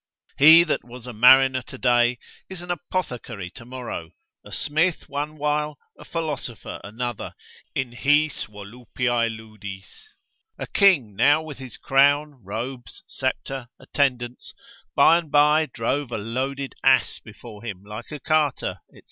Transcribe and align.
He 0.39 0.63
that 0.63 0.83
was 0.83 1.05
a 1.05 1.13
mariner 1.13 1.61
today, 1.61 2.17
is 2.49 2.59
an 2.63 2.71
apothecary 2.71 3.51
tomorrow; 3.51 4.09
a 4.43 4.51
smith 4.51 5.07
one 5.07 5.37
while, 5.37 5.77
a 5.95 6.03
philosopher 6.03 6.81
another, 6.83 7.33
in 7.75 7.91
his 7.91 8.45
volupiae 8.45 9.29
ludis; 9.29 9.93
a 10.57 10.65
king 10.65 11.15
now 11.15 11.43
with 11.43 11.59
his 11.59 11.77
crown, 11.77 12.43
robes, 12.43 13.03
sceptre, 13.05 13.67
attendants, 13.79 14.55
by 14.95 15.19
and 15.19 15.29
by 15.29 15.67
drove 15.67 16.11
a 16.11 16.17
loaded 16.17 16.73
ass 16.83 17.19
before 17.19 17.63
him 17.63 17.83
like 17.83 18.11
a 18.11 18.19
carter, 18.19 18.79
&c. 18.91 18.99